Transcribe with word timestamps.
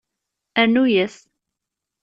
Rnu-yas. 0.65 1.15